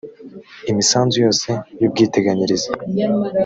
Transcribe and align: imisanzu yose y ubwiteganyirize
imisanzu 0.71 1.17
yose 1.25 1.49
y 1.81 1.83
ubwiteganyirize 1.87 2.69